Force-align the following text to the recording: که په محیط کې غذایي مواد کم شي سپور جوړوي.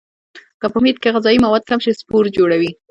که 0.61 0.67
په 0.73 0.77
محیط 0.81 0.97
کې 1.01 1.13
غذایي 1.15 1.39
مواد 1.45 1.63
کم 1.69 1.79
شي 1.83 1.91
سپور 1.99 2.23
جوړوي. 2.37 2.71